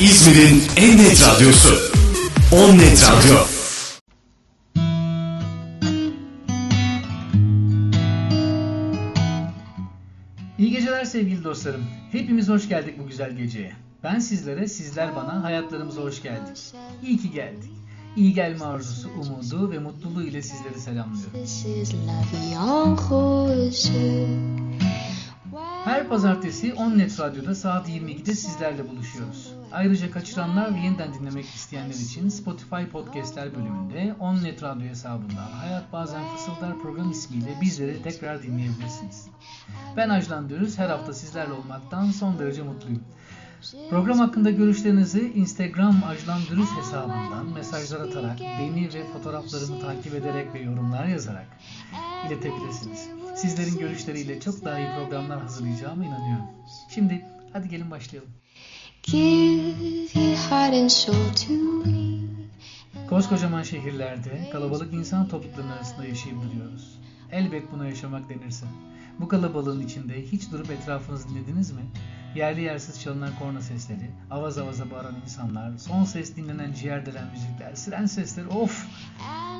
[0.00, 1.74] İzmir'in en net radyosu.
[2.52, 3.36] On Net Radyo.
[10.58, 11.84] İyi geceler sevgili dostlarım.
[12.12, 13.72] Hepimiz hoş geldik bu güzel geceye.
[14.02, 16.58] Ben sizlere, sizler bana hayatlarımıza hoş geldik.
[17.02, 17.70] İyi ki geldik.
[18.16, 21.32] İyi gelme arzusu, umudu ve mutluluğu ile sizleri selamlıyorum.
[25.84, 29.59] Her pazartesi Onnet Radyo'da saat 22'de sizlerle buluşuyoruz.
[29.72, 36.22] Ayrıca kaçıranlar ve yeniden dinlemek isteyenler için Spotify Podcast'ler bölümünde Onnet Radyo hesabından Hayat Bazen
[36.36, 39.28] Fısıldar program ismiyle bizleri tekrar dinleyebilirsiniz.
[39.96, 43.02] Ben Ajlan Dürüz, her hafta sizlerle olmaktan son derece mutluyum.
[43.90, 50.60] Program hakkında görüşlerinizi Instagram Ajlan Dürüz hesabından mesajlar atarak, beni ve fotoğraflarımı takip ederek ve
[50.60, 51.46] yorumlar yazarak
[52.26, 53.08] iletebilirsiniz.
[53.36, 56.46] Sizlerin görüşleriyle çok daha iyi programlar hazırlayacağıma inanıyorum.
[56.90, 58.30] Şimdi hadi gelin başlayalım.
[63.08, 66.98] Koskocaman şehirlerde kalabalık insan topluluklarının arasında yaşayıp duruyoruz.
[67.32, 68.66] Elbet buna yaşamak denirse.
[69.20, 71.82] Bu kalabalığın içinde hiç durup etrafınızı dinlediniz mi?
[72.34, 77.74] Yerli yersiz çalınan korna sesleri, avaz avaza bağıran insanlar, son ses dinlenen ciğer delen müzikler,
[77.74, 78.86] siren sesleri of!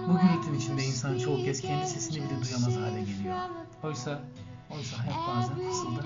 [0.09, 3.37] Bu gürültünün içinde insan çoğu kez kendi sesini bile duyamaz hale geliyor.
[3.83, 4.21] Oysa,
[4.71, 6.05] oysa hayat bazen fısıldar.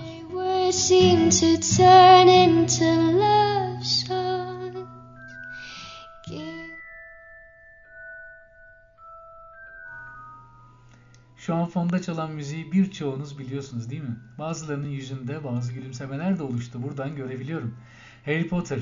[11.37, 14.17] Şu an fonda çalan müziği birçoğunuz biliyorsunuz değil mi?
[14.39, 16.83] Bazılarının yüzünde bazı gülümsemeler de oluştu.
[16.83, 17.77] Buradan görebiliyorum.
[18.25, 18.79] Harry Potter.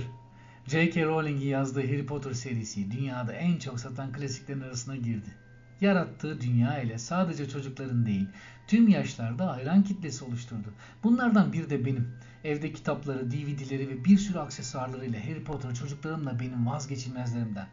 [0.68, 1.06] J.K.
[1.06, 5.43] Rowling'in yazdığı Harry Potter serisi dünyada en çok satan klasiklerin arasına girdi.
[5.84, 8.28] Yarattığı dünya ile sadece çocukların değil,
[8.68, 10.74] tüm yaşlarda hayran kitlesi oluşturdu.
[11.04, 12.08] Bunlardan biri de benim.
[12.44, 17.68] Evde kitapları, DVD'leri ve bir sürü aksesuarlarıyla Harry Potter çocuklarımla benim vazgeçilmezlerimden.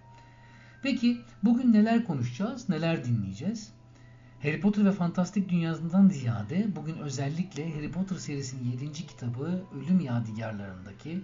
[0.82, 3.72] Peki bugün neler konuşacağız, neler dinleyeceğiz?
[4.42, 8.92] Harry Potter ve Fantastik Dünyası'ndan ziyade bugün özellikle Harry Potter serisinin 7.
[8.92, 11.22] kitabı Ölüm Yadigarlarındaki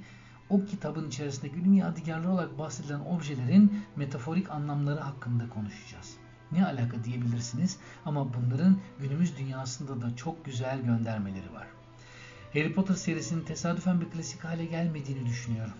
[0.51, 6.26] o kitabın içerisindeki ölüm yadigarları olarak bahsedilen objelerin metaforik anlamları hakkında konuşacağız.
[6.53, 11.67] Ne alaka diyebilirsiniz ama bunların günümüz dünyasında da çok güzel göndermeleri var.
[12.53, 15.75] Harry Potter serisinin tesadüfen bir klasik hale gelmediğini düşünüyorum.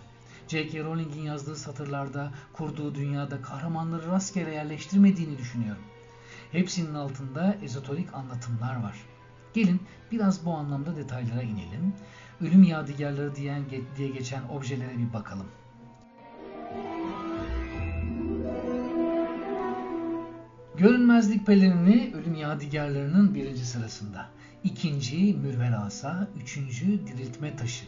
[0.47, 0.83] J.K.
[0.83, 5.83] Rowling'in yazdığı satırlarda kurduğu dünyada kahramanları rastgele yerleştirmediğini düşünüyorum.
[6.51, 8.95] Hepsinin altında ezoterik anlatımlar var.
[9.53, 11.93] Gelin biraz bu anlamda detaylara inelim.
[12.41, 15.47] Ölüm yadigarları diye geçen objelere bir bakalım.
[20.77, 24.29] Görünmezlik pelerini ölüm yadigarlarının birinci sırasında.
[24.63, 27.85] İkinci mürver asa, üçüncü diriltme taşı.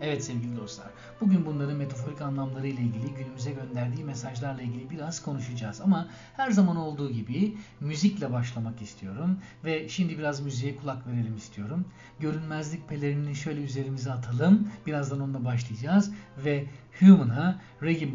[0.00, 0.86] Evet sevgili dostlar,
[1.20, 5.80] bugün bunların metaforik anlamları ile ilgili günümüze gönderdiği mesajlarla ilgili biraz konuşacağız.
[5.80, 11.84] Ama her zaman olduğu gibi müzikle başlamak istiyorum ve şimdi biraz müziğe kulak verelim istiyorum.
[12.20, 16.12] Görünmezlik pelerinini şöyle üzerimize atalım, birazdan onunla başlayacağız
[16.44, 16.66] ve
[17.00, 18.08] Human'a, Reggae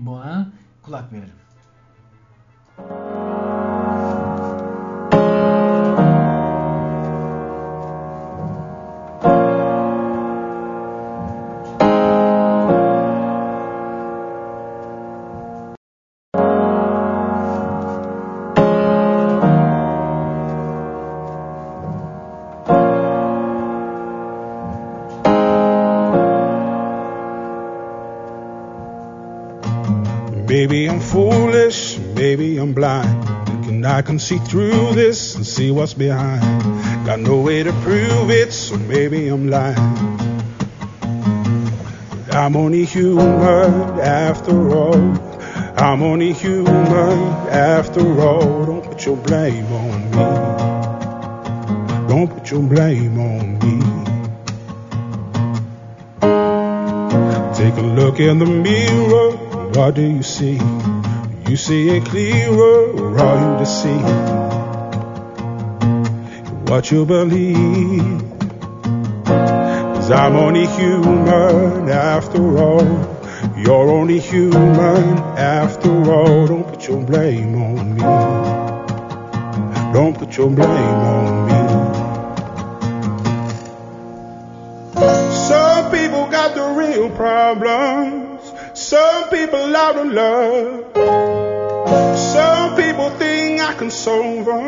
[0.81, 1.44] kulak verelim.
[30.47, 33.29] Maybe I'm foolish, maybe I'm blind.
[33.67, 36.41] And I can see through this and see what's behind.
[37.05, 39.77] Got no way to prove it, so maybe I'm lying.
[42.31, 44.95] I'm only human after all.
[45.77, 46.87] I'm only human
[47.49, 48.65] after all.
[48.65, 50.17] Don't put your blame on me.
[52.07, 53.75] Don't put your blame on me.
[57.55, 59.45] Take a look in the mirror
[59.75, 60.57] what do you see?
[61.47, 64.35] You see it clearer, or are you deceived?
[66.67, 68.23] What you believe?
[69.25, 72.83] Cause I'm only human after all.
[73.55, 76.47] You're only human after all.
[76.47, 78.01] Don't put your blame on me.
[79.93, 81.59] Don't put your blame on me.
[85.47, 88.51] Some people got the real problems.
[88.73, 90.84] Some people out of love.
[94.05, 94.61] it's over.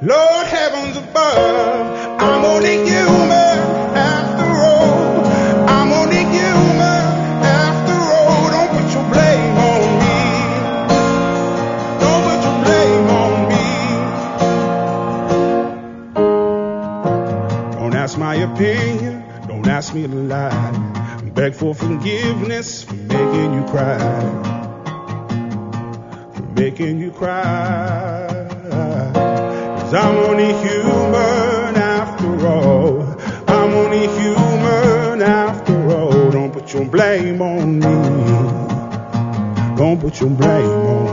[0.00, 3.58] Lord heavens above, I'm only human
[3.94, 5.26] after all.
[5.68, 7.04] I'm only human
[7.44, 8.50] after all.
[8.50, 10.20] Don't put your blame on me.
[12.00, 13.66] Don't put your blame on me.
[17.78, 19.22] Don't ask my opinion.
[19.48, 20.72] Don't ask me to lie.
[21.34, 24.49] Beg for forgiveness for making you cry.
[26.60, 28.28] Making you cry.
[28.68, 33.00] Cause I'm only human after all.
[33.48, 36.30] I'm only human after all.
[36.30, 37.88] Don't put your blame on me.
[39.78, 41.09] Don't put your blame on me.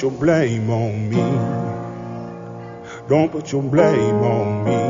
[0.00, 1.16] Put your blame on me.
[3.06, 4.80] Don't put your blame on me.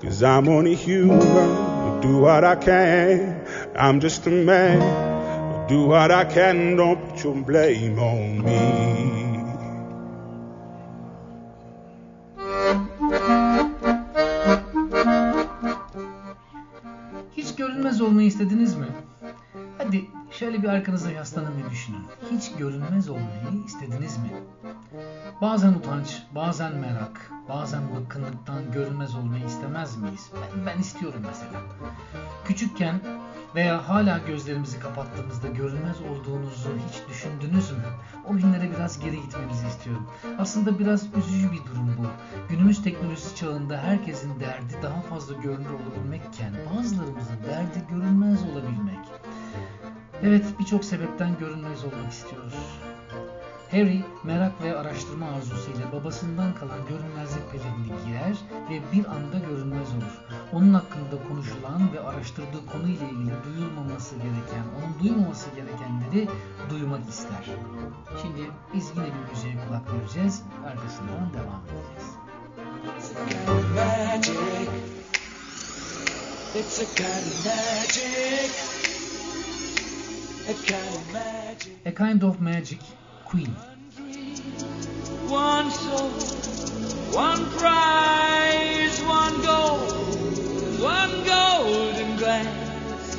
[0.00, 1.20] Cause I'm only human.
[1.20, 3.44] I'll do what I can.
[3.76, 4.80] I'm just a man.
[4.80, 6.76] I'll do what I can.
[6.76, 9.15] Don't put your blame on me.
[20.66, 22.06] Bir arkanıza yaslanın ve düşünün.
[22.30, 24.30] Hiç görünmez olmayı istediniz mi?
[25.40, 30.30] Bazen utanç, bazen merak, bazen bıkkınlıktan görünmez olmayı istemez miyiz?
[30.34, 31.60] Ben, ben istiyorum mesela.
[32.44, 33.00] Küçükken
[33.54, 37.84] veya hala gözlerimizi kapattığımızda görünmez olduğunuzu hiç düşündünüz mü?
[38.28, 40.06] O günlere biraz geri gitmenizi istiyorum.
[40.38, 42.06] Aslında biraz üzücü bir durum bu.
[42.48, 49.05] Günümüz teknolojisi çağında herkesin derdi daha fazla görünür olabilmekken bazılarımızın derdi görünmez olabilmek.
[50.22, 52.54] Evet birçok sebepten görünmez olmak istiyoruz.
[53.70, 58.36] Harry merak ve araştırma arzusuyla babasından kalan görünmezlik pelerini giyer
[58.70, 60.20] ve bir anda görünmez olur.
[60.52, 66.28] Onun hakkında konuşulan ve araştırdığı konuyla ilgili duyulmaması gereken, onun duymaması gerekenleri
[66.70, 67.44] duymak ister.
[68.22, 72.06] Şimdi biz yine bir müziğe kulak vereceğiz, arkasından devam edeceğiz.
[76.54, 78.95] It's a kind of magic.
[80.48, 81.72] A kind of magic.
[81.84, 82.78] A Kind of Magic,
[83.24, 83.48] Queen.
[85.26, 86.10] One soul,
[87.10, 89.78] one prize, one goal,
[90.78, 93.16] one golden glance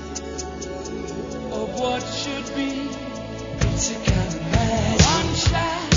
[1.51, 2.88] of what should be.
[3.74, 5.06] It's a kind of magic.
[5.06, 5.97] One shot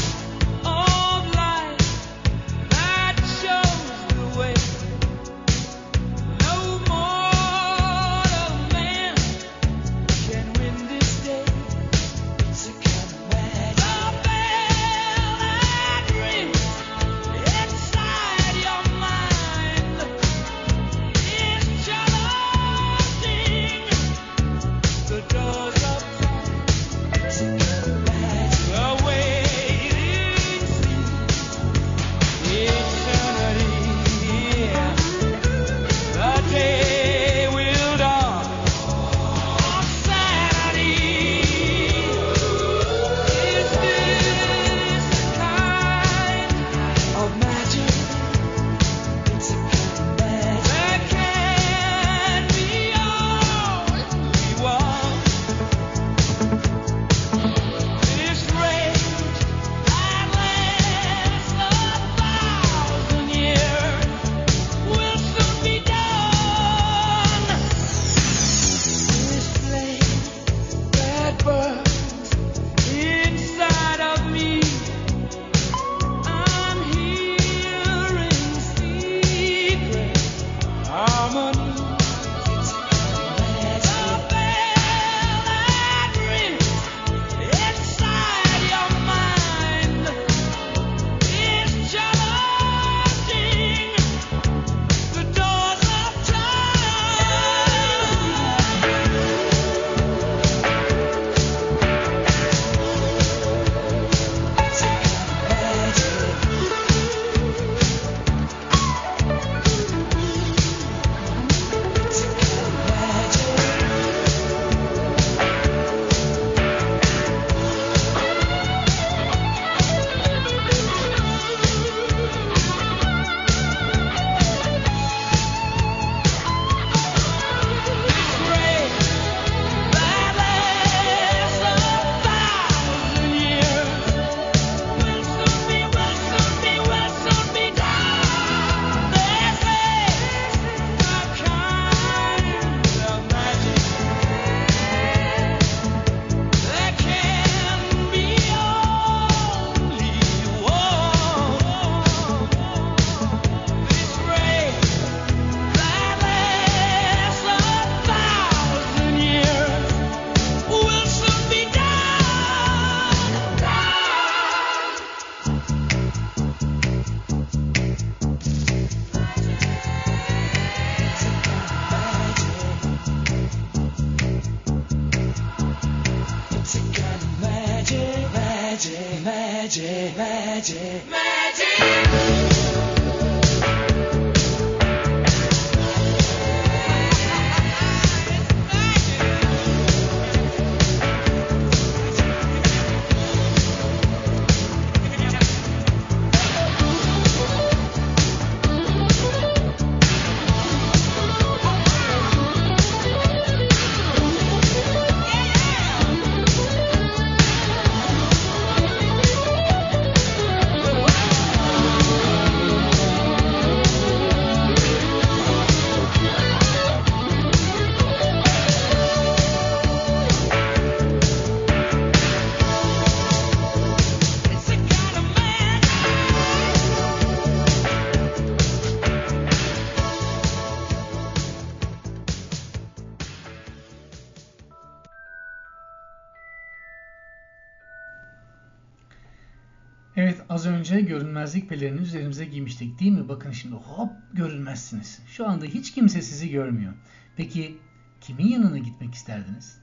[241.51, 243.29] görünmezlik pelerini üzerimize giymiştik değil mi?
[243.29, 245.21] Bakın şimdi hop görünmezsiniz.
[245.27, 246.93] Şu anda hiç kimse sizi görmüyor.
[247.37, 247.79] Peki
[248.21, 249.79] kimin yanına gitmek isterdiniz?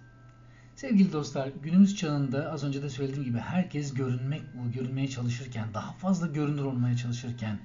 [0.76, 4.42] Sevgili dostlar günümüz çağında az önce de söylediğim gibi herkes görünmek
[4.74, 7.60] görünmeye çalışırken daha fazla görünür olmaya çalışırken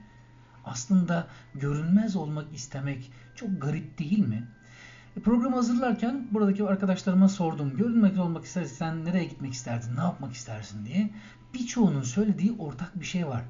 [0.64, 4.48] aslında görünmez olmak istemek çok garip değil mi?
[5.16, 7.76] E, Programı hazırlarken buradaki arkadaşlarıma sordum.
[7.76, 11.10] Görünmek olmak istersen nereye gitmek isterdin, ne yapmak istersin diye.
[11.54, 13.42] Birçoğunun söylediği ortak bir şey var.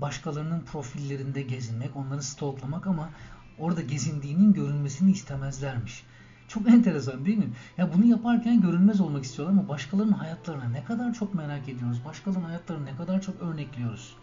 [0.00, 3.10] Başkalarının profillerinde gezinmek, onları stalklamak ama
[3.58, 6.04] orada gezindiğinin görünmesini istemezlermiş.
[6.48, 7.52] Çok enteresan değil mi?
[7.78, 12.04] Ya bunu yaparken görünmez olmak istiyorlar ama başkalarının hayatlarına ne kadar çok merak ediyoruz.
[12.04, 14.16] Başkalarının hayatlarını ne kadar çok örnekliyoruz.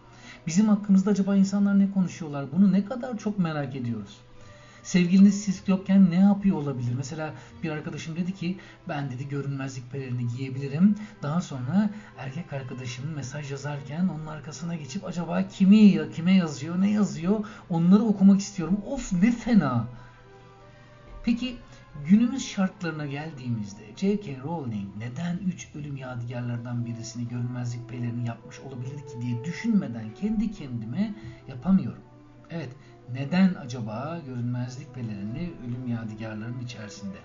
[0.48, 2.52] Bizim hakkımızda acaba insanlar ne konuşuyorlar?
[2.52, 4.18] Bunu ne kadar çok merak ediyoruz.
[4.84, 6.94] Sevgiliniz siz yokken ne yapıyor olabilir?
[6.98, 7.34] Mesela
[7.64, 8.58] bir arkadaşım dedi ki
[8.88, 10.96] ben dedi görünmezlik pelerini giyebilirim.
[11.22, 17.46] Daha sonra erkek arkadaşım mesaj yazarken onun arkasına geçip acaba kimi kime yazıyor, ne yazıyor
[17.70, 18.78] onları okumak istiyorum.
[18.88, 19.88] Of ne fena.
[21.24, 21.56] Peki
[22.06, 24.38] günümüz şartlarına geldiğimizde J.K.
[24.44, 31.14] Rowling neden 3 ölüm yadigarlardan birisini görünmezlik pelerini yapmış olabilir ki diye düşünmeden kendi kendime
[31.48, 32.11] yapamıyorum.
[32.54, 32.70] Evet,
[33.14, 37.18] neden acaba görünmezlik pelerini ölüm yadigarlarının içerisinde?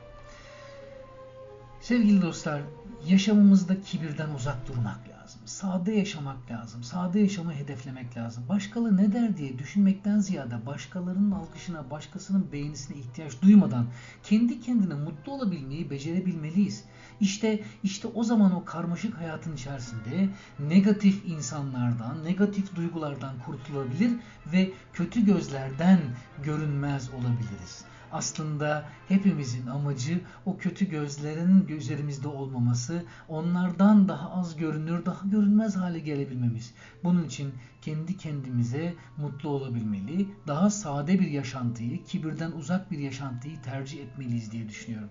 [1.81, 2.63] Sevgili dostlar,
[3.07, 5.41] yaşamımızda kibirden uzak durmak lazım.
[5.45, 6.83] Sade yaşamak lazım.
[6.83, 8.45] Sade yaşamı hedeflemek lazım.
[8.49, 13.87] Başkaları ne der diye düşünmekten ziyade başkalarının alkışına, başkasının beğenisine ihtiyaç duymadan
[14.23, 16.85] kendi kendine mutlu olabilmeyi becerebilmeliyiz.
[17.21, 20.29] İşte işte o zaman o karmaşık hayatın içerisinde
[20.61, 24.13] negatif insanlardan, negatif duygulardan kurtulabilir
[24.53, 26.01] ve kötü gözlerden
[26.43, 27.85] görünmez olabiliriz.
[28.13, 35.99] Aslında hepimizin amacı o kötü gözlerin üzerimizde olmaması, onlardan daha az görünür, daha görünmez hale
[35.99, 36.75] gelebilmemiz.
[37.05, 44.03] Bunun için kendi kendimize mutlu olabilmeli, daha sade bir yaşantıyı, kibirden uzak bir yaşantıyı tercih
[44.03, 45.11] etmeliyiz diye düşünüyorum.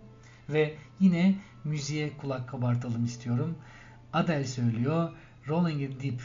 [0.49, 3.55] Ve yine müziğe kulak kabartalım istiyorum.
[4.13, 5.09] Adele söylüyor,
[5.47, 6.21] Rolling It Deep.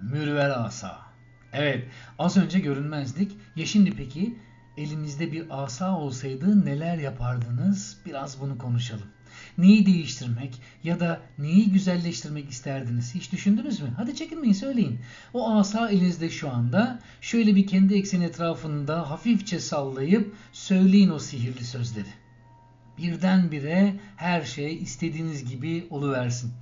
[0.00, 0.98] Mürver asa.
[1.52, 1.84] Evet,
[2.18, 3.32] az önce görünmezdik.
[3.56, 4.34] Ya şimdi peki
[4.76, 7.98] elinizde bir asa olsaydı neler yapardınız?
[8.06, 9.06] Biraz bunu konuşalım.
[9.58, 13.14] Neyi değiştirmek ya da neyi güzelleştirmek isterdiniz?
[13.14, 13.88] Hiç düşündünüz mü?
[13.96, 15.00] Hadi çekinmeyin söyleyin.
[15.34, 17.00] O asa elinizde şu anda.
[17.20, 22.08] Şöyle bir kendi ekseni etrafında hafifçe sallayıp söyleyin o sihirli sözleri.
[22.98, 26.52] Birdenbire her şey istediğiniz gibi oluversin.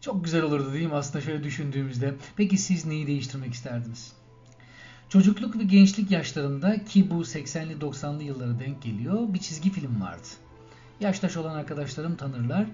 [0.00, 2.14] Çok güzel olurdu değil mi aslında şöyle düşündüğümüzde.
[2.36, 4.12] Peki siz neyi değiştirmek isterdiniz?
[5.08, 10.26] Çocukluk ve gençlik yaşlarında ki bu 80'li 90'lı yıllara denk geliyor bir çizgi film vardı.
[11.00, 12.66] Yaştaş olan arkadaşlarım tanırlar,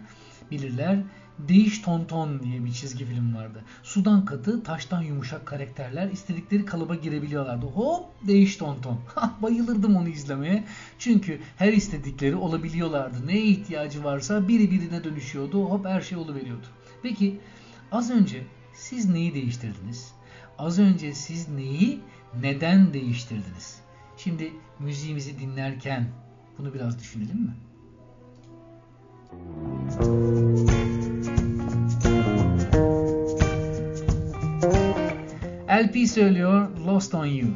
[0.51, 0.99] bilirler.
[1.39, 3.65] Değiş Tonton diye bir çizgi film vardı.
[3.83, 7.67] Sudan katı, taştan yumuşak karakterler istedikleri kalıba girebiliyorlardı.
[7.67, 9.01] Hop Değiş Tonton.
[9.43, 10.65] Bayılırdım onu izlemeye.
[10.99, 13.27] Çünkü her istedikleri olabiliyorlardı.
[13.27, 15.65] Neye ihtiyacı varsa biri birine dönüşüyordu.
[15.65, 16.67] Hop her şey oluveriyordu.
[17.03, 17.41] Peki
[17.93, 20.15] az önce siz neyi değiştirdiniz?
[20.59, 22.01] Az önce siz neyi
[22.41, 23.81] neden değiştirdiniz?
[24.17, 26.09] Şimdi müziğimizi dinlerken
[26.59, 27.55] bunu biraz düşünelim mi?
[35.71, 37.49] LP söylüyor Lost on You.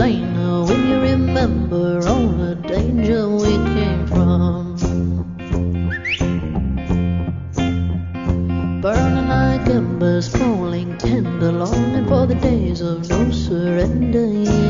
[0.00, 4.76] Saner, when you remember all the danger we came from.
[8.80, 14.69] Burning like embers, falling tender, longing for the days of no surrender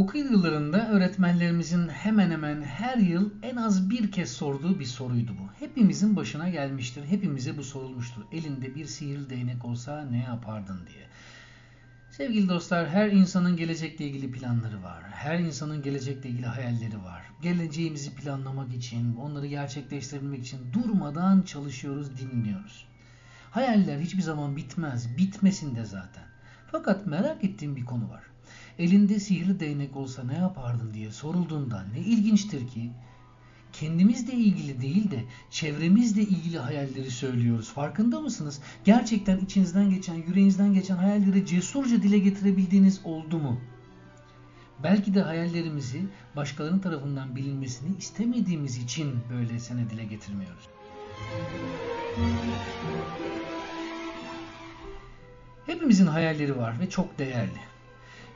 [0.00, 5.64] Okul yıllarında öğretmenlerimizin hemen hemen her yıl en az bir kez sorduğu bir soruydu bu.
[5.64, 8.22] Hepimizin başına gelmiştir, hepimize bu sorulmuştur.
[8.32, 11.06] Elinde bir sihirli değnek olsa ne yapardın diye.
[12.10, 15.02] Sevgili dostlar, her insanın gelecekle ilgili planları var.
[15.10, 17.22] Her insanın gelecekle ilgili hayalleri var.
[17.42, 22.86] Geleceğimizi planlamak için, onları gerçekleştirebilmek için durmadan çalışıyoruz, dinliyoruz.
[23.50, 26.24] Hayaller hiçbir zaman bitmez, bitmesin de zaten.
[26.72, 28.29] Fakat merak ettiğim bir konu var.
[28.80, 32.90] Elinde sihirli değnek olsa ne yapardın diye sorulduğunda ne ilginçtir ki
[33.72, 37.72] kendimizle ilgili değil de çevremizle ilgili hayalleri söylüyoruz.
[37.72, 38.60] Farkında mısınız?
[38.84, 43.60] Gerçekten içinizden geçen, yüreğinizden geçen hayalleri cesurca dile getirebildiğiniz oldu mu?
[44.82, 46.02] Belki de hayallerimizi
[46.36, 50.68] başkalarının tarafından bilinmesini istemediğimiz için böylesine dile getirmiyoruz.
[55.66, 57.69] Hepimizin hayalleri var ve çok değerli.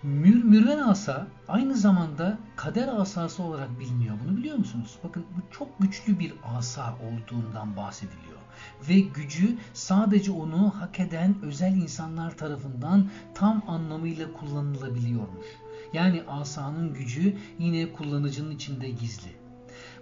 [0.04, 4.16] Mür, mürven asa aynı zamanda kader asası olarak biliniyor.
[4.24, 4.98] Bunu biliyor musunuz?
[5.04, 8.38] Bakın bu çok güçlü bir asa olduğundan bahsediliyor.
[8.88, 15.46] Ve gücü sadece onu hak eden özel insanlar tarafından tam anlamıyla kullanılabiliyormuş.
[15.92, 19.30] Yani asanın gücü yine kullanıcının içinde gizli.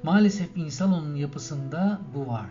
[0.02, 2.46] Maalesef insanoğlunun yapısında bu var.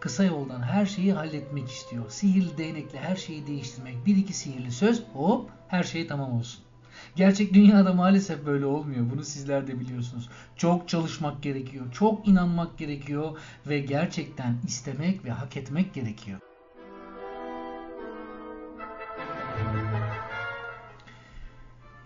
[0.00, 2.10] Kısa yoldan her şeyi halletmek istiyor.
[2.10, 4.06] Sihirli değnekle her şeyi değiştirmek.
[4.06, 6.67] Bir iki sihirli söz hop her şey tamam olsun.
[7.16, 9.10] Gerçek dünyada maalesef böyle olmuyor.
[9.10, 10.28] Bunu sizler de biliyorsunuz.
[10.56, 11.92] Çok çalışmak gerekiyor.
[11.92, 16.38] Çok inanmak gerekiyor ve gerçekten istemek ve hak etmek gerekiyor.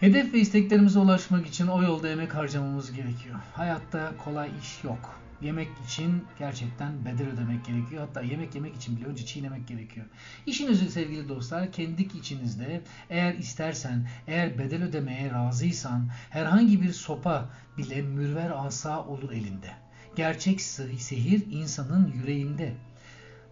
[0.01, 3.37] Hedef ve isteklerimize ulaşmak için o yolda emek harcamamız gerekiyor.
[3.55, 5.22] Hayatta kolay iş yok.
[5.43, 8.07] Yemek için gerçekten bedel ödemek gerekiyor.
[8.07, 10.07] Hatta yemek yemek için bile önce çiğnemek gerekiyor.
[10.47, 17.51] İşin özü sevgili dostlar kendi içinizde eğer istersen, eğer bedel ödemeye razıysan herhangi bir sopa
[17.79, 19.71] bile mürver asa olur elinde.
[20.17, 22.73] Gerçek sihir insanın yüreğinde.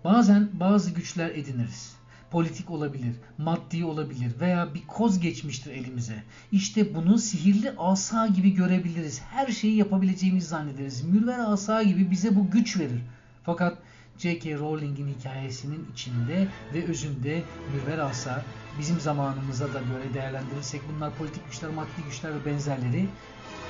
[0.04, 1.99] Bazen bazı güçler ediniriz
[2.30, 6.22] politik olabilir, maddi olabilir veya bir koz geçmiştir elimize.
[6.52, 9.20] İşte bunu sihirli asa gibi görebiliriz.
[9.20, 11.04] Her şeyi yapabileceğimizi zannederiz.
[11.04, 13.00] Mürver asa gibi bize bu güç verir.
[13.44, 13.78] Fakat
[14.18, 14.54] J.K.
[14.54, 17.42] Rowling'in hikayesinin içinde ve özünde
[17.74, 18.44] mürver asa
[18.78, 23.06] bizim zamanımıza da göre değerlendirirsek bunlar politik güçler, maddi güçler ve benzerleri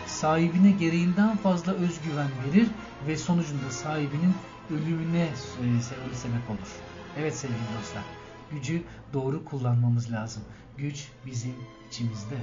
[0.06, 2.68] sahibine gereğinden fazla özgüven verir
[3.06, 4.34] ve sonucunda sahibinin
[4.70, 5.28] ölümüne
[6.12, 6.70] sebep olur.
[7.18, 8.19] Evet sevgili dostlar
[8.52, 8.82] gücü
[9.12, 10.42] doğru kullanmamız lazım.
[10.76, 11.54] Güç bizim
[11.88, 12.36] içimizde.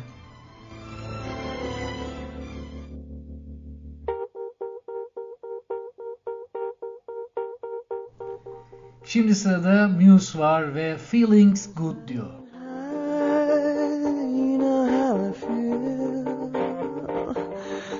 [9.06, 12.34] Şimdi sırada Muse var ve Feelings Good diyor.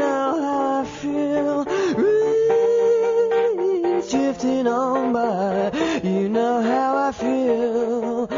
[4.33, 5.71] drifting on by.
[6.03, 8.29] You know how I feel.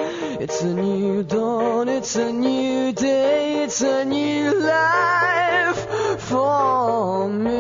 [0.41, 1.89] It's a new dawn.
[1.89, 3.63] It's a new day.
[3.63, 7.53] It's a new life for me.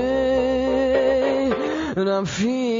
[1.96, 2.73] And I'm feeling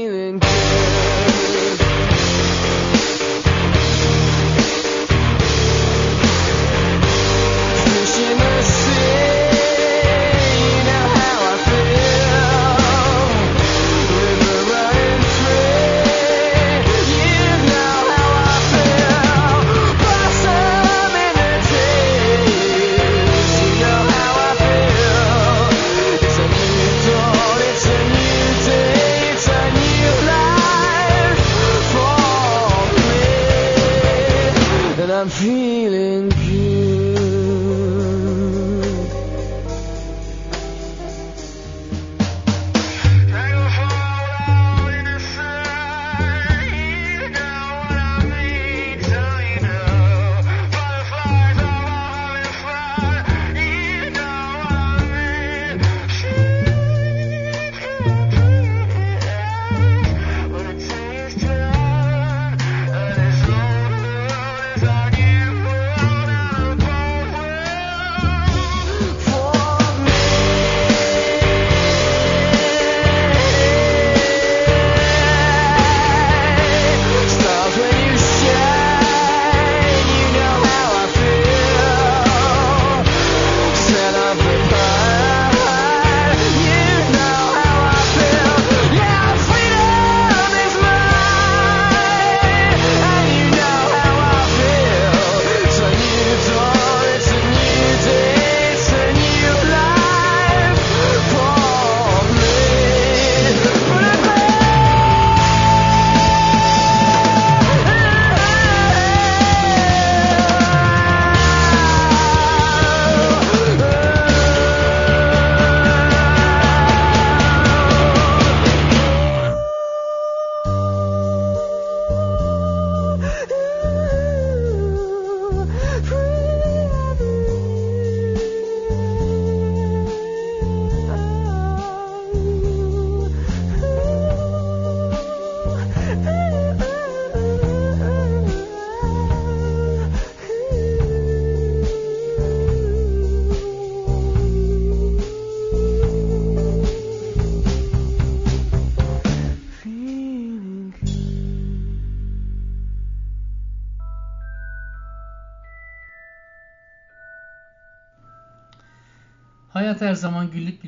[35.35, 35.74] في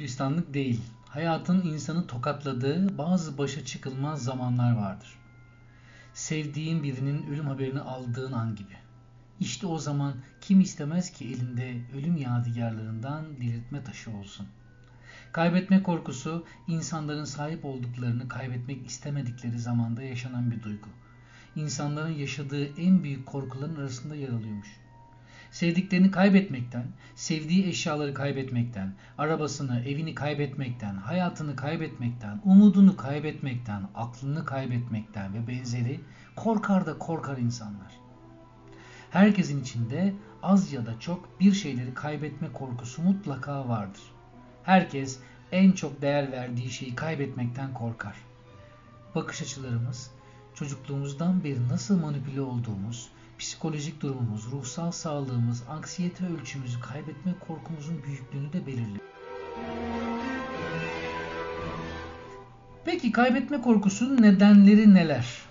[0.08, 0.82] gülistanlık değil.
[1.10, 5.20] Hayatın insanı tokatladığı bazı başa çıkılmaz zamanlar vardır.
[6.14, 8.78] Sevdiğin birinin ölüm haberini aldığın an gibi.
[9.40, 14.48] İşte o zaman kim istemez ki elinde ölüm yadigarlarından diriltme taşı olsun.
[15.32, 20.90] Kaybetme korkusu insanların sahip olduklarını kaybetmek istemedikleri zamanda yaşanan bir duygu.
[21.56, 24.68] İnsanların yaşadığı en büyük korkuların arasında yer alıyormuş.
[25.58, 35.48] Sevdiklerini kaybetmekten, sevdiği eşyaları kaybetmekten, arabasını, evini kaybetmekten, hayatını kaybetmekten, umudunu kaybetmekten, aklını kaybetmekten ve
[35.48, 36.00] benzeri
[36.36, 38.00] korkar da korkar insanlar.
[39.12, 44.02] Herkesin içinde az ya da çok bir şeyleri kaybetme korkusu mutlaka vardır.
[44.64, 45.20] Herkes
[45.52, 48.16] en çok değer verdiği şeyi kaybetmekten korkar.
[49.16, 50.12] Bakış açılarımız,
[50.56, 58.68] çocukluğumuzdan beri nasıl manipüle olduğumuz, psikolojik durumumuz, ruhsal sağlığımız, anksiyete ölçümüzü kaybetme korkumuzun büyüklüğünü de
[58.68, 59.08] belirliyor.
[62.86, 65.47] Peki kaybetme korkusunun nedenleri neler?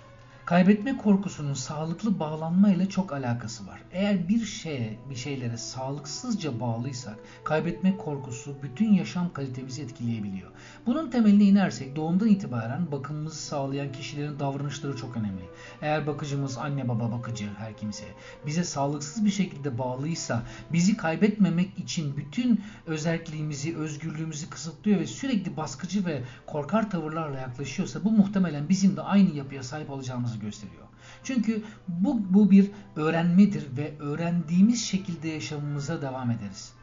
[0.47, 3.81] Kaybetme korkusunun sağlıklı bağlanma ile çok alakası var.
[3.91, 10.51] Eğer bir şeye, bir şeylere sağlıksızca bağlıysak, kaybetme korkusu bütün yaşam kalitemizi etkileyebiliyor.
[10.85, 15.41] Bunun temeline inersek doğumdan itibaren bakımımızı sağlayan kişilerin davranışları çok önemli.
[15.81, 18.05] Eğer bakıcımız anne baba bakıcı her kimse
[18.45, 26.05] bize sağlıksız bir şekilde bağlıysa, bizi kaybetmemek için bütün özelliğimizi, özgürlüğümüzü kısıtlıyor ve sürekli baskıcı
[26.05, 29.89] ve korkar tavırlarla yaklaşıyorsa bu muhtemelen bizim de aynı yapıya sahip
[30.37, 30.87] olacağımızı gösteriyor.
[31.23, 36.73] Çünkü bu, bu bir öğrenmedir ve öğrendiğimiz şekilde yaşamımıza devam ederiz.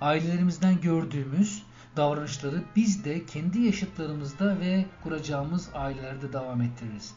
[0.00, 1.62] Ailelerimizden gördüğümüz
[1.96, 7.14] davranışları biz de kendi yaşıtlarımızda ve kuracağımız ailelerde devam ettiririz.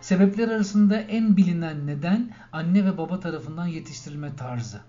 [0.00, 4.80] Sebepler arasında en bilinen neden anne ve baba tarafından yetiştirilme tarzı.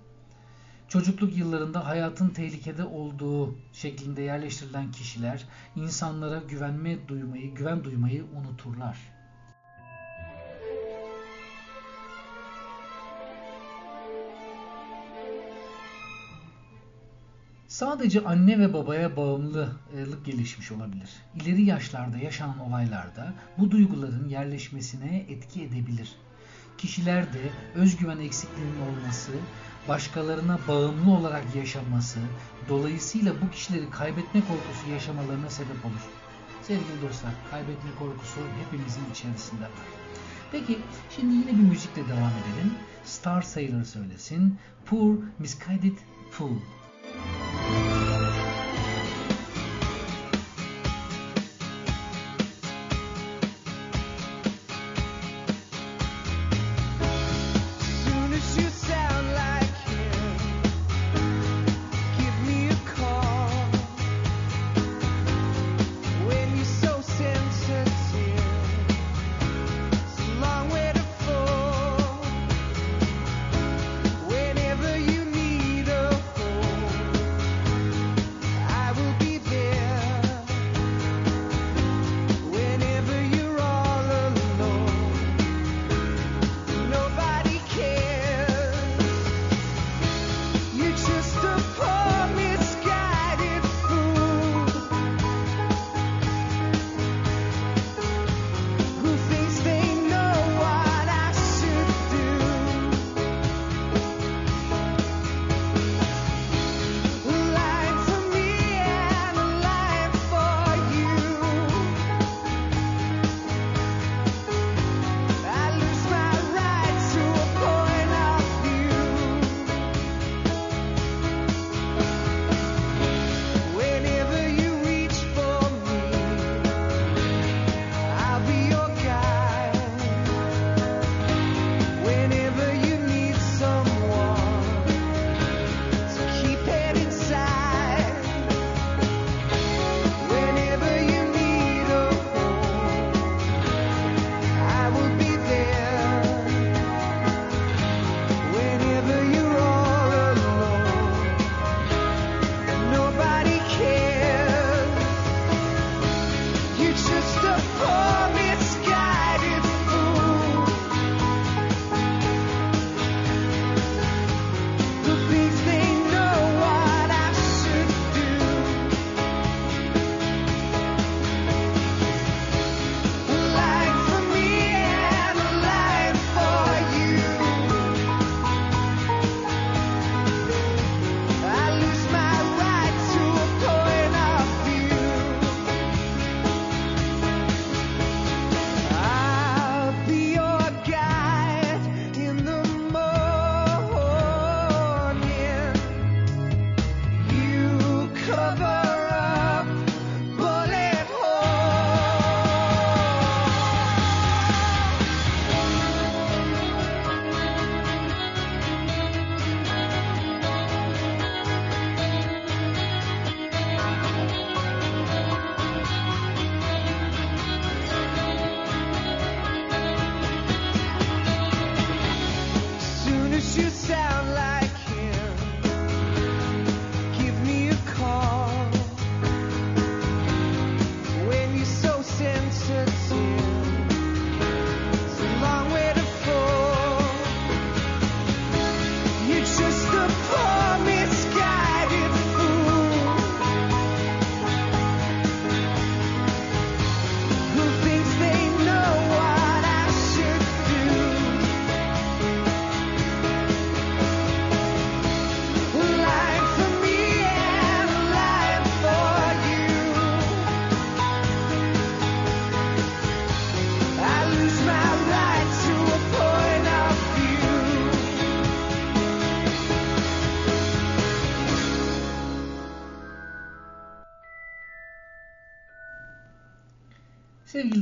[0.87, 8.97] Çocukluk yıllarında hayatın tehlikede olduğu şeklinde yerleştirilen kişiler insanlara güvenme duymayı, güven duymayı unuturlar.
[17.81, 21.09] Sadece anne ve babaya bağımlılık gelişmiş olabilir.
[21.35, 26.15] İleri yaşlarda yaşanan olaylarda bu duyguların yerleşmesine etki edebilir.
[26.77, 27.39] Kişilerde
[27.75, 29.31] özgüven eksikliğinin olması,
[29.87, 32.19] başkalarına bağımlı olarak yaşaması,
[32.69, 36.05] dolayısıyla bu kişileri kaybetme korkusu yaşamalarına sebep olur.
[36.61, 39.87] Sevgili dostlar, kaybetme korkusu hepimizin içerisinde var.
[40.51, 40.77] Peki,
[41.15, 42.73] şimdi yine bir müzikle devam edelim.
[43.05, 44.57] Star Sailor söylesin.
[44.85, 45.97] Poor Misguided
[46.31, 46.57] Fool.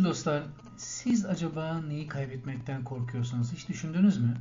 [0.09, 0.43] Dostlar,
[0.77, 4.37] siz acaba neyi kaybetmekten korkuyorsunuz hiç düşündünüz mü?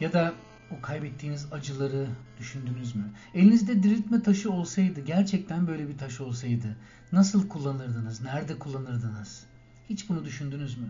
[0.00, 0.34] Ya da
[0.70, 2.06] o kaybettiğiniz acıları
[2.38, 3.04] düşündünüz mü?
[3.34, 6.76] Elinizde diriltme taşı olsaydı, gerçekten böyle bir taş olsaydı
[7.12, 8.22] nasıl kullanırdınız?
[8.22, 9.46] Nerede kullanırdınız?
[9.90, 10.88] Hiç bunu düşündünüz mü?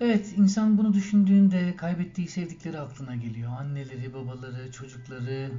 [0.00, 3.52] Evet, insan bunu düşündüğünde kaybettiği sevdikleri aklına geliyor.
[3.52, 5.50] Anneleri, babaları, çocukları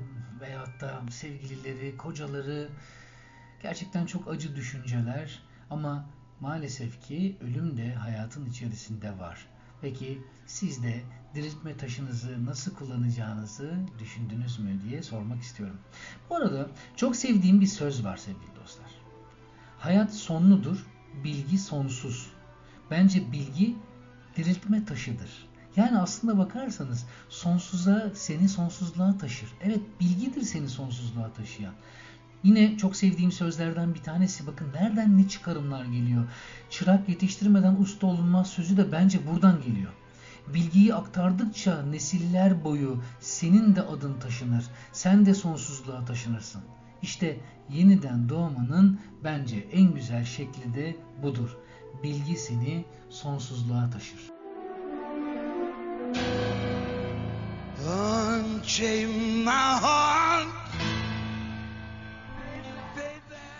[0.41, 2.69] veyahut da sevgilileri, kocaları.
[3.63, 6.05] Gerçekten çok acı düşünceler ama
[6.41, 9.47] maalesef ki ölüm de hayatın içerisinde var.
[9.81, 11.01] Peki siz de
[11.35, 15.77] diriltme taşınızı nasıl kullanacağınızı düşündünüz mü diye sormak istiyorum.
[16.29, 18.91] Bu arada çok sevdiğim bir söz var sevgili dostlar.
[19.79, 20.85] Hayat sonludur,
[21.23, 22.31] bilgi sonsuz.
[22.91, 23.75] Bence bilgi
[24.35, 25.47] diriltme taşıdır.
[25.75, 29.49] Yani aslında bakarsanız sonsuza seni sonsuzluğa taşır.
[29.61, 31.73] Evet bilgidir seni sonsuzluğa taşıyan.
[32.43, 36.23] Yine çok sevdiğim sözlerden bir tanesi bakın nereden ne çıkarımlar geliyor.
[36.69, 39.91] Çırak yetiştirmeden usta olunmaz sözü de bence buradan geliyor.
[40.47, 44.65] Bilgiyi aktardıkça nesiller boyu senin de adın taşınır.
[44.91, 46.61] Sen de sonsuzluğa taşınırsın.
[47.01, 47.39] İşte
[47.69, 51.57] yeniden doğmanın bence en güzel şekli de budur.
[52.03, 54.19] Bilgi seni sonsuzluğa taşır.
[57.87, 59.09] Unchain
[59.43, 60.60] my heart.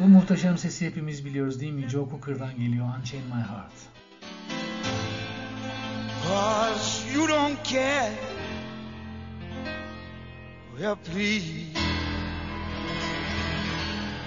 [0.02, 1.90] Bu muhteşem sesi hepimiz biliyoruz değil mi?
[1.90, 3.72] Joe Cooker'dan geliyor Unchain My Heart.
[6.24, 8.12] Cause you don't care.
[10.78, 11.80] Well, please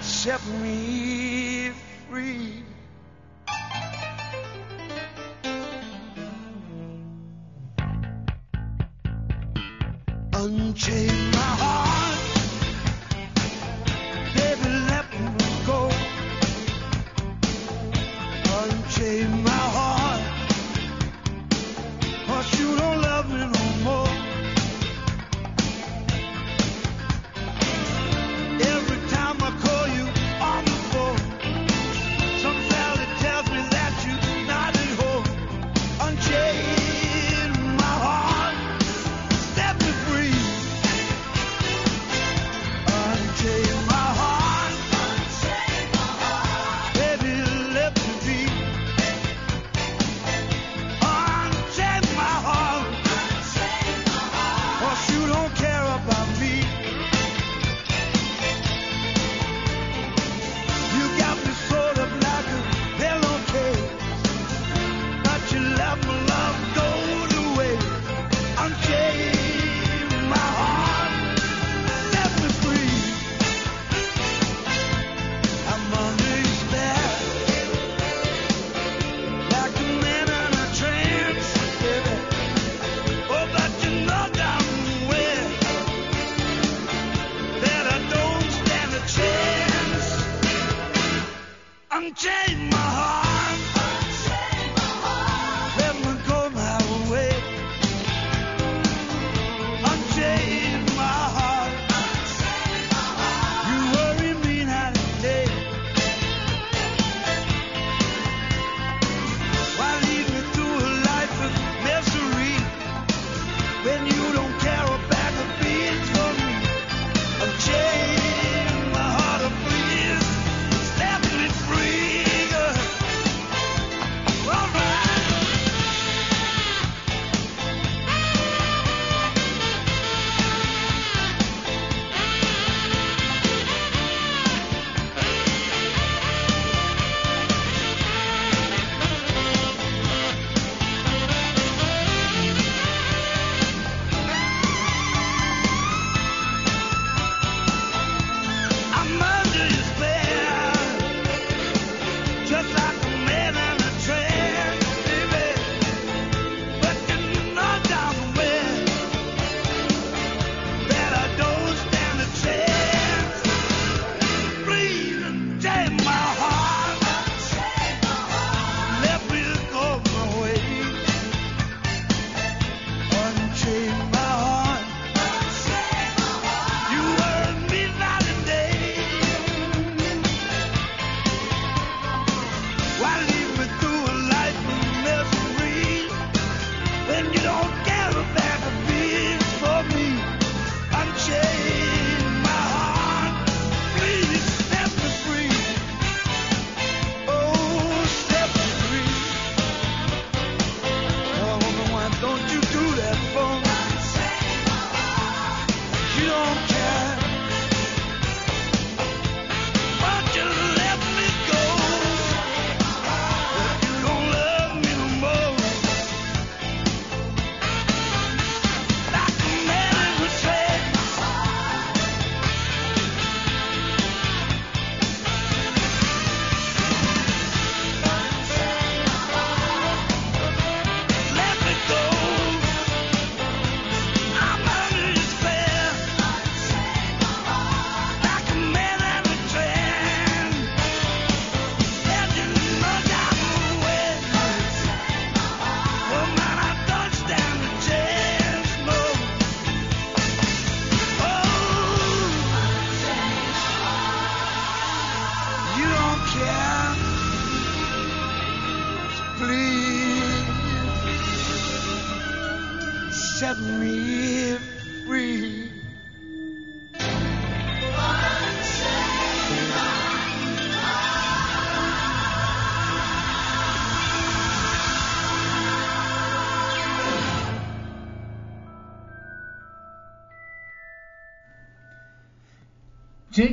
[0.01, 1.71] set me
[2.09, 2.63] free.
[10.43, 11.14] Unchain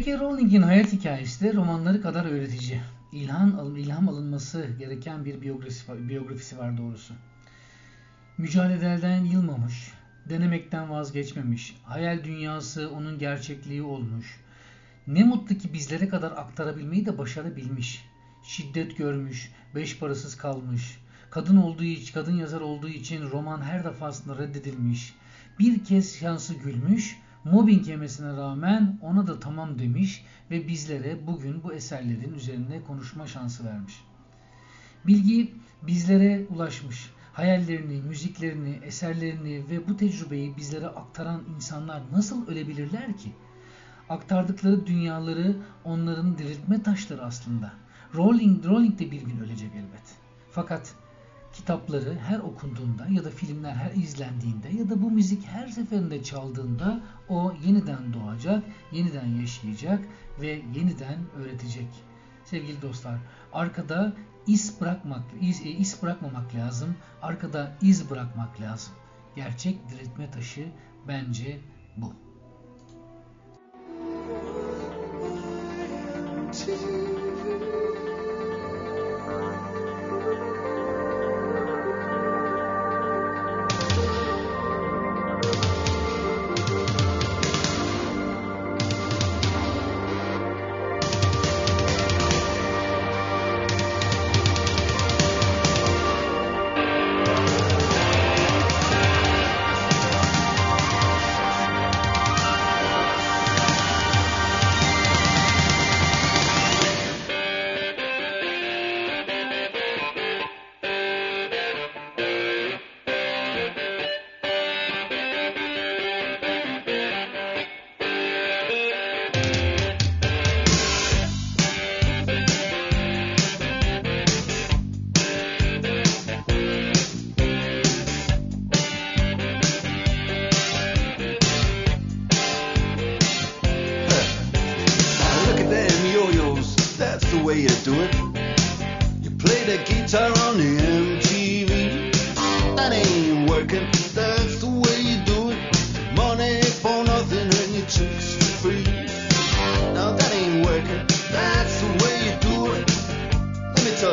[0.03, 0.19] J.K.
[0.19, 2.81] Rowling'in hayat hikayesi de romanları kadar öğretici.
[3.13, 7.15] İlham, ilham alınması gereken bir biyografisi, biyografisi var doğrusu.
[8.39, 9.93] Mücadeleden yılmamış,
[10.29, 14.41] denemekten vazgeçmemiş, hayal dünyası onun gerçekliği olmuş.
[15.07, 18.05] Ne mutlu ki bizlere kadar aktarabilmeyi de başarabilmiş.
[18.45, 20.99] Şiddet görmüş, beş parasız kalmış.
[21.31, 25.15] Kadın olduğu için, kadın yazar olduğu için roman her defasında reddedilmiş.
[25.59, 31.73] Bir kez şansı gülmüş, mobbing yemesine rağmen ona da tamam demiş ve bizlere bugün bu
[31.73, 34.05] eserlerin üzerine konuşma şansı vermiş.
[35.07, 37.11] Bilgi bizlere ulaşmış.
[37.33, 43.33] Hayallerini, müziklerini, eserlerini ve bu tecrübeyi bizlere aktaran insanlar nasıl ölebilirler ki?
[44.09, 47.73] Aktardıkları dünyaları onların diriltme taşları aslında.
[48.15, 50.17] Rowling, Rowling de bir gün ölecek elbet.
[50.51, 50.95] Fakat
[51.53, 57.01] kitapları her okunduğunda ya da filmler her izlendiğinde ya da bu müzik her seferinde çaldığında
[57.29, 60.01] o yeniden doğacak, yeniden yaşayacak
[60.41, 61.89] ve yeniden öğretecek.
[62.45, 63.19] Sevgili dostlar,
[63.53, 64.13] arkada
[64.47, 66.97] iz bırakmak, iz, e, iz bırakmamak lazım.
[67.23, 68.95] Arkada iz bırakmak lazım.
[69.37, 70.69] Gerçek diriltme taşı
[71.09, 71.61] bence
[71.97, 72.13] bu.
[76.53, 77.02] Now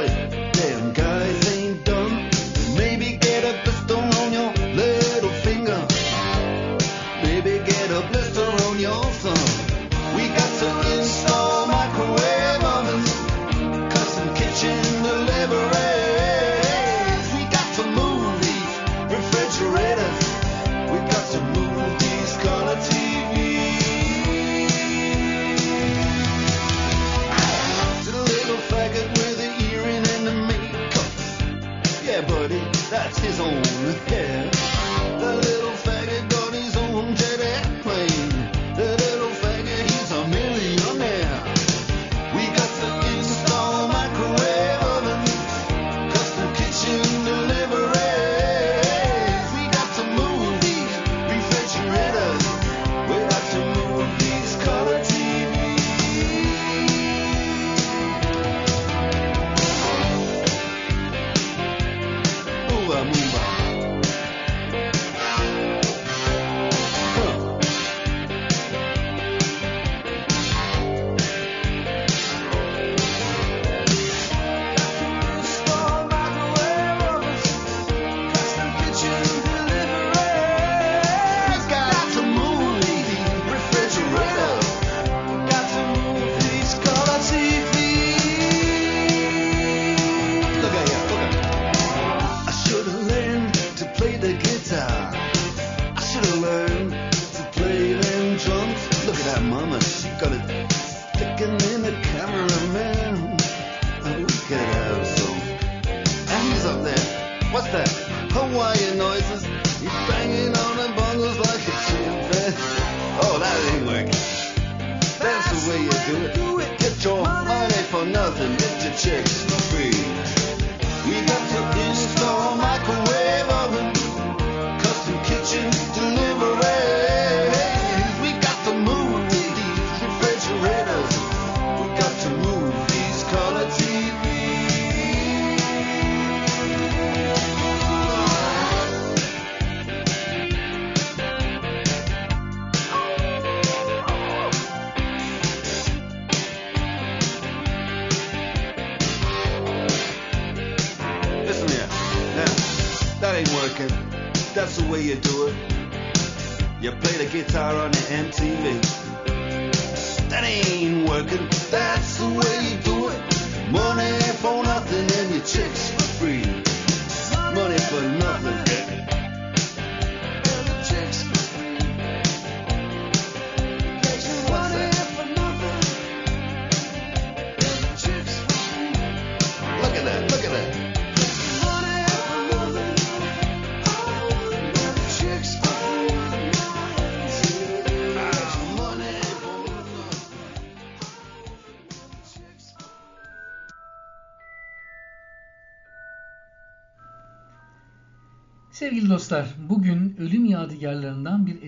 [0.10, 0.49] Thank you.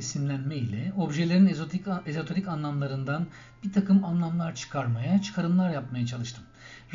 [0.02, 3.28] Esinlenme ile objelerin ezotik, ezoterik anlamlarından
[3.64, 6.44] bir takım anlamlar çıkarmaya, çıkarımlar yapmaya çalıştım.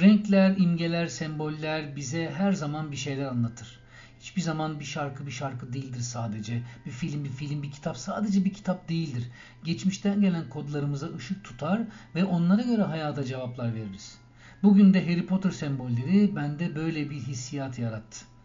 [0.01, 3.79] Renkler, imgeler, semboller bize her zaman bir şeyler anlatır.
[4.21, 6.63] Hiçbir zaman bir şarkı bir şarkı değildir sadece.
[6.87, 9.25] Bir film bir film, bir kitap sadece bir kitap değildir.
[9.65, 11.81] Geçmişten gelen kodlarımıza ışık tutar
[12.15, 14.19] ve onlara göre hayata cevaplar veririz.
[14.63, 18.36] Bugün de Harry Potter sembolleri bende böyle bir hissiyat yarattı.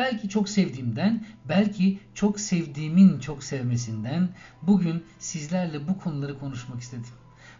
[0.00, 4.28] Belki çok sevdiğimden, belki çok sevdiğimin çok sevmesinden
[4.62, 7.12] bugün sizlerle bu konuları konuşmak istedim.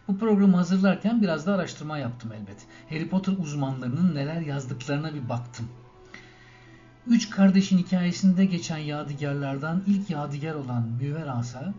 [0.07, 2.65] Bu programı hazırlarken biraz da araştırma yaptım elbet.
[2.89, 5.67] Harry Potter uzmanlarının neler yazdıklarına bir baktım.
[7.07, 11.73] Üç kardeşin hikayesinde geçen yadigarlardan ilk yadigar olan Müver Asa,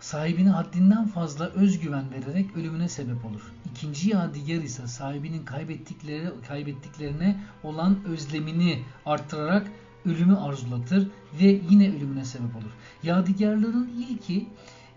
[0.00, 3.52] sahibine haddinden fazla özgüven vererek ölümüne sebep olur.
[3.72, 9.70] İkinci yadigar ise sahibinin kaybettikleri, kaybettiklerine olan özlemini arttırarak
[10.06, 11.08] ölümü arzulatır
[11.40, 12.70] ve yine ölümüne sebep olur.
[13.02, 14.48] Yadigarların ilki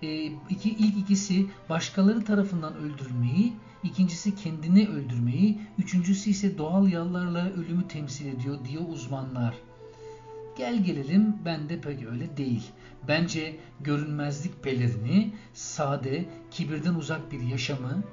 [0.02, 7.88] e, iki, ilk ikisi başkaları tarafından öldürülmeyi, ikincisi kendini öldürmeyi, üçüncüsü ise doğal yollarla ölümü
[7.88, 9.56] temsil ediyor diyor uzmanlar.
[10.62, 12.72] Gel gelelim ben de pek öyle değil.
[13.08, 18.04] Bence görünmezlik pelerini, sade, kibirden uzak bir yaşamı,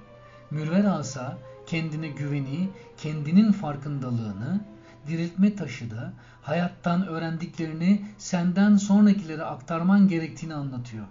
[0.51, 4.61] mürver asa, kendine güveni, kendinin farkındalığını,
[5.07, 11.07] diriltme taşı da hayattan öğrendiklerini senden sonrakilere aktarman gerektiğini anlatıyor.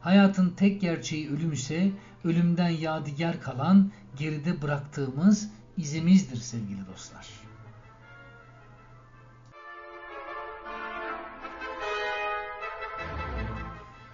[0.00, 1.90] Hayatın tek gerçeği ölüm ise
[2.24, 7.41] ölümden yadigar kalan geride bıraktığımız izimizdir sevgili dostlar.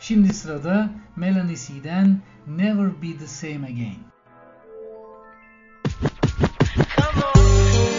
[0.00, 4.08] Şimdi sırada Melanie C'den Never Be The Same Again.
[6.98, 7.97] I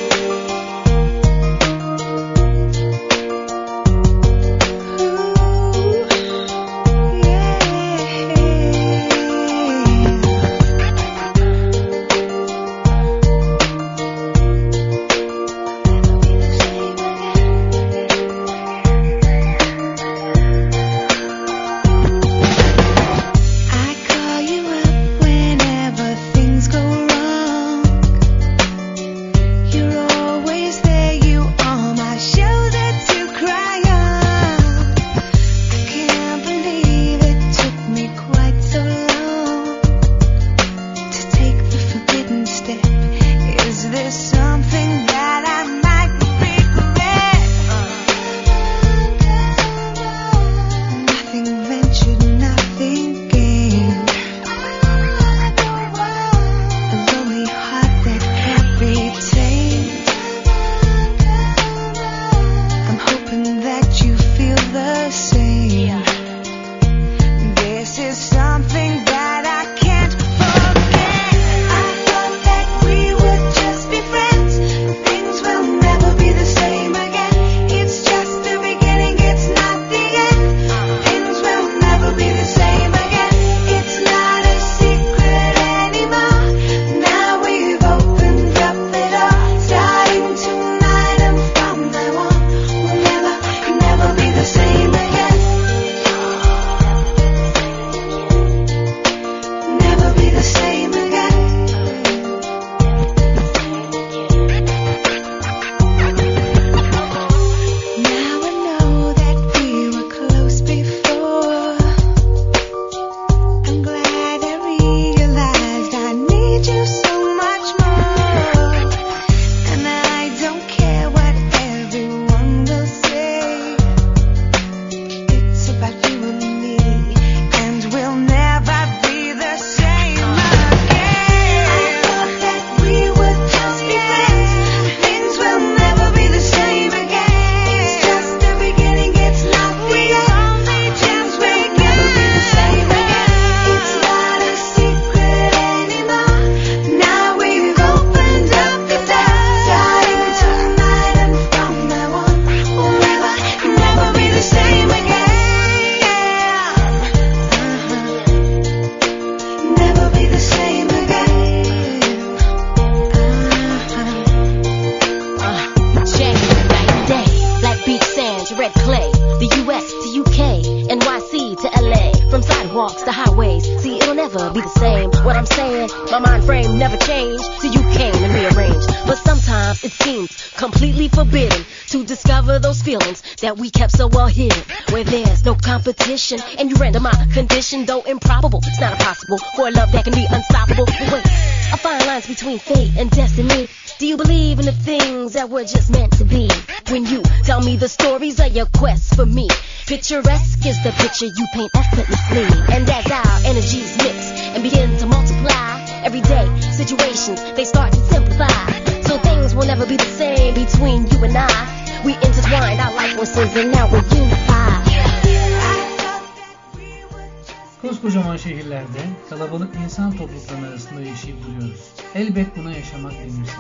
[222.90, 223.58] yaşamak denirse.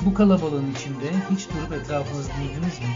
[0.00, 2.94] Bu kalabalığın içinde hiç durup etrafınızı dinlediniz mi?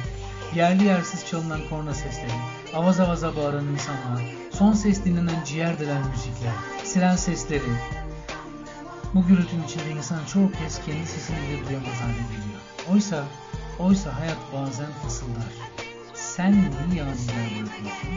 [0.55, 2.33] Yerli yersiz çalınan korna sesleri,
[2.75, 6.53] avaz avaza bağıran insanlar, son ses dinlenen ciğer delen müzikler,
[6.85, 7.63] siren sesleri.
[9.15, 12.61] Bu gürültünün içinde insan çoğu kez kendi sesini bile duyamaz hale geliyor.
[12.93, 13.25] Oysa,
[13.79, 15.53] oysa hayat bazen fısıldar.
[16.15, 18.11] Sen niye azizler bırakıyorsun?